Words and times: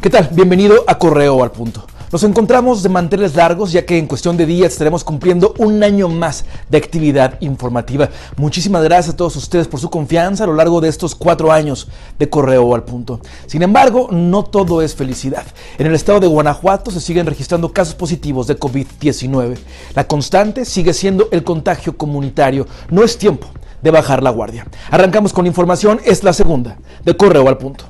¿Qué 0.00 0.10
tal? 0.10 0.28
Bienvenido 0.30 0.84
a 0.86 0.96
Correo 0.96 1.42
al 1.42 1.50
Punto. 1.50 1.84
Nos 2.12 2.22
encontramos 2.22 2.84
de 2.84 2.88
manteles 2.88 3.34
largos 3.34 3.72
ya 3.72 3.84
que 3.84 3.98
en 3.98 4.06
cuestión 4.06 4.36
de 4.36 4.46
días 4.46 4.70
estaremos 4.70 5.02
cumpliendo 5.02 5.54
un 5.58 5.82
año 5.82 6.08
más 6.08 6.44
de 6.68 6.78
actividad 6.78 7.34
informativa. 7.40 8.08
Muchísimas 8.36 8.84
gracias 8.84 9.14
a 9.14 9.16
todos 9.16 9.34
ustedes 9.34 9.66
por 9.66 9.80
su 9.80 9.90
confianza 9.90 10.44
a 10.44 10.46
lo 10.46 10.54
largo 10.54 10.80
de 10.80 10.88
estos 10.88 11.16
cuatro 11.16 11.50
años 11.50 11.88
de 12.16 12.30
Correo 12.30 12.76
al 12.76 12.84
Punto. 12.84 13.18
Sin 13.48 13.62
embargo, 13.62 14.06
no 14.12 14.44
todo 14.44 14.82
es 14.82 14.94
felicidad. 14.94 15.42
En 15.78 15.88
el 15.88 15.96
estado 15.96 16.20
de 16.20 16.28
Guanajuato 16.28 16.92
se 16.92 17.00
siguen 17.00 17.26
registrando 17.26 17.72
casos 17.72 17.96
positivos 17.96 18.46
de 18.46 18.56
COVID-19. 18.56 19.58
La 19.96 20.06
constante 20.06 20.64
sigue 20.64 20.94
siendo 20.94 21.26
el 21.32 21.42
contagio 21.42 21.96
comunitario. 21.96 22.68
No 22.88 23.02
es 23.02 23.18
tiempo 23.18 23.48
de 23.82 23.90
bajar 23.90 24.22
la 24.22 24.30
guardia. 24.30 24.64
Arrancamos 24.92 25.32
con 25.32 25.48
información, 25.48 26.00
es 26.04 26.22
la 26.22 26.32
segunda 26.32 26.78
de 27.04 27.16
Correo 27.16 27.48
al 27.48 27.58
Punto. 27.58 27.84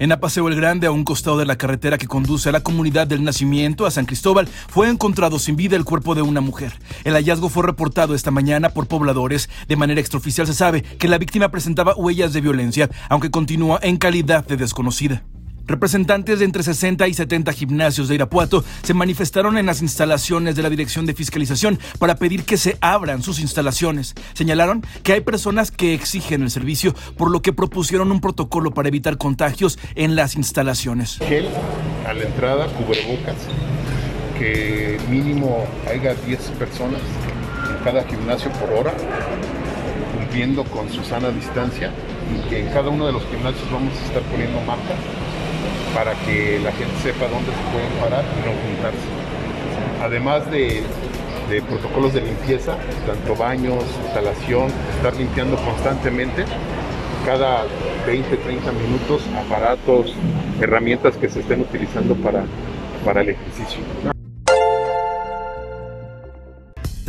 En 0.00 0.12
Apaseo 0.12 0.48
el 0.48 0.56
Grande, 0.56 0.86
a 0.86 0.92
un 0.92 1.04
costado 1.04 1.36
de 1.36 1.44
la 1.44 1.58
carretera 1.58 1.98
que 1.98 2.06
conduce 2.06 2.48
a 2.48 2.52
la 2.52 2.62
comunidad 2.62 3.06
del 3.06 3.22
nacimiento, 3.22 3.84
a 3.84 3.90
San 3.90 4.06
Cristóbal, 4.06 4.48
fue 4.48 4.88
encontrado 4.88 5.38
sin 5.38 5.56
vida 5.56 5.76
el 5.76 5.84
cuerpo 5.84 6.14
de 6.14 6.22
una 6.22 6.40
mujer. 6.40 6.72
El 7.04 7.12
hallazgo 7.12 7.50
fue 7.50 7.66
reportado 7.66 8.14
esta 8.14 8.30
mañana 8.30 8.70
por 8.70 8.88
pobladores. 8.88 9.50
De 9.68 9.76
manera 9.76 10.00
extraoficial 10.00 10.46
se 10.46 10.54
sabe 10.54 10.80
que 10.80 11.06
la 11.06 11.18
víctima 11.18 11.50
presentaba 11.50 11.94
huellas 11.94 12.32
de 12.32 12.40
violencia, 12.40 12.88
aunque 13.10 13.30
continúa 13.30 13.78
en 13.82 13.98
calidad 13.98 14.46
de 14.46 14.56
desconocida. 14.56 15.22
Representantes 15.70 16.40
de 16.40 16.44
entre 16.46 16.64
60 16.64 17.06
y 17.06 17.14
70 17.14 17.52
gimnasios 17.52 18.08
de 18.08 18.16
Irapuato 18.16 18.64
se 18.82 18.92
manifestaron 18.92 19.56
en 19.56 19.66
las 19.66 19.82
instalaciones 19.82 20.56
de 20.56 20.64
la 20.64 20.68
Dirección 20.68 21.06
de 21.06 21.14
Fiscalización 21.14 21.78
para 22.00 22.16
pedir 22.16 22.42
que 22.42 22.56
se 22.56 22.76
abran 22.80 23.22
sus 23.22 23.38
instalaciones. 23.38 24.16
Señalaron 24.32 24.84
que 25.04 25.12
hay 25.12 25.20
personas 25.20 25.70
que 25.70 25.94
exigen 25.94 26.42
el 26.42 26.50
servicio, 26.50 26.92
por 27.16 27.30
lo 27.30 27.40
que 27.40 27.52
propusieron 27.52 28.10
un 28.10 28.20
protocolo 28.20 28.72
para 28.72 28.88
evitar 28.88 29.16
contagios 29.16 29.78
en 29.94 30.16
las 30.16 30.34
instalaciones. 30.34 31.18
Gel 31.18 31.46
a 32.04 32.14
la 32.14 32.24
entrada, 32.24 32.66
cubrebocas, 32.66 33.36
que 34.36 34.98
mínimo 35.08 35.68
haya 35.88 36.14
10 36.14 36.40
personas 36.58 37.00
en 37.70 37.84
cada 37.84 38.02
gimnasio 38.08 38.50
por 38.54 38.70
hora, 38.72 38.92
cumpliendo 40.18 40.64
con 40.64 40.90
su 40.90 41.04
sana 41.04 41.28
distancia 41.28 41.92
y 42.34 42.48
que 42.48 42.58
en 42.58 42.72
cada 42.72 42.88
uno 42.88 43.06
de 43.06 43.12
los 43.12 43.22
gimnasios 43.26 43.70
vamos 43.70 43.96
a 43.96 44.06
estar 44.06 44.22
poniendo 44.22 44.60
marcas 44.62 44.98
para 45.94 46.14
que 46.14 46.60
la 46.62 46.72
gente 46.72 46.94
sepa 47.02 47.26
dónde 47.28 47.50
se 47.50 47.62
pueden 47.72 47.92
parar 48.00 48.24
y 48.24 48.46
no 48.46 48.54
juntarse. 48.62 49.08
Además 50.02 50.50
de, 50.50 50.82
protocolos 51.68 52.14
de 52.14 52.22
limpieza, 52.22 52.76
tanto 53.06 53.34
baños, 53.34 53.84
instalación, 54.04 54.68
estar 54.96 55.14
limpiando 55.16 55.56
constantemente, 55.56 56.44
cada 57.26 57.64
20, 58.06 58.36
30 58.36 58.72
minutos, 58.72 59.22
aparatos, 59.36 60.14
herramientas 60.60 61.16
que 61.16 61.28
se 61.28 61.40
estén 61.40 61.60
utilizando 61.60 62.14
para, 62.14 62.44
para 63.04 63.22
el 63.22 63.30
ejercicio. 63.30 63.80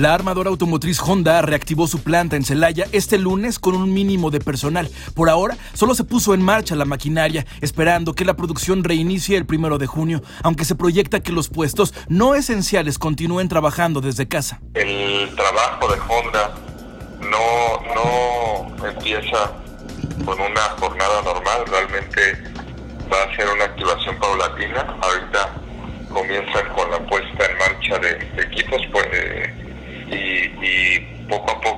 La 0.00 0.14
armadora 0.14 0.48
automotriz 0.48 0.98
Honda 0.98 1.42
reactivó 1.42 1.86
su 1.86 2.02
planta 2.02 2.34
en 2.34 2.42
Celaya 2.42 2.86
este 2.90 3.18
lunes 3.18 3.58
con 3.58 3.74
un 3.74 3.92
mínimo 3.92 4.30
de 4.30 4.40
personal. 4.40 4.88
Por 5.12 5.28
ahora, 5.28 5.58
solo 5.74 5.94
se 5.94 6.04
puso 6.04 6.32
en 6.32 6.40
marcha 6.40 6.74
la 6.74 6.86
maquinaria, 6.86 7.44
esperando 7.60 8.14
que 8.14 8.24
la 8.24 8.32
producción 8.32 8.82
reinicie 8.82 9.36
el 9.36 9.44
primero 9.44 9.76
de 9.76 9.86
junio, 9.86 10.22
aunque 10.42 10.64
se 10.64 10.74
proyecta 10.74 11.20
que 11.20 11.32
los 11.32 11.50
puestos 11.50 11.92
no 12.08 12.34
esenciales 12.34 12.98
continúen 12.98 13.50
trabajando 13.50 14.00
desde 14.00 14.26
casa. 14.26 14.62
El 14.72 15.36
trabajo 15.36 15.92
de 15.92 16.00
Honda 16.08 16.54
no, 17.20 17.94
no 17.94 18.86
empieza 18.86 19.52
con 20.24 20.40
una 20.40 20.62
jornada 20.78 21.20
normal, 21.24 21.64
realmente 21.66 22.42
va 23.12 23.22
a 23.24 23.36
ser 23.36 23.46
una 23.54 23.64
activación 23.64 24.18
paulatina. 24.18 24.96
Poco 31.30 31.48
a 31.48 31.60
poco 31.62 31.69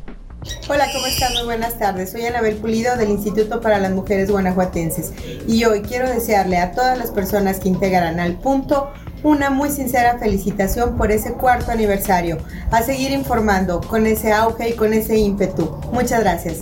Hola, 0.69 0.87
¿cómo 0.93 1.07
están? 1.07 1.33
Muy 1.35 1.45
buenas 1.45 1.79
tardes. 1.79 2.13
Soy 2.13 2.25
Anabel 2.25 2.57
Pulido 2.57 2.97
del 2.97 3.11
Instituto 3.11 3.61
para 3.61 3.79
las 3.79 3.93
Mujeres 3.93 4.31
Guanajuatenses 4.31 5.13
y 5.49 5.65
hoy 5.65 5.83
quiero 5.83 6.09
desearle 6.09 6.59
a 6.59 6.73
todas 6.73 6.99
las 6.99 7.11
personas 7.11 7.59
que 7.59 7.69
integran 7.69 8.21
al 8.21 8.39
punto 8.39 8.91
una 9.23 9.51
muy 9.51 9.71
sincera 9.71 10.19
felicitación 10.19 10.97
por 10.97 11.11
ese 11.11 11.33
cuarto 11.33 11.73
aniversario. 11.73 12.39
A 12.71 12.83
seguir 12.83 13.11
informando 13.11 13.81
con 13.81 14.07
ese 14.07 14.33
auge 14.33 14.71
y 14.71 14.73
con 14.75 14.93
ese 14.93 15.19
ímpetu. 15.19 15.81
Muchas 15.93 16.21
gracias. 16.21 16.59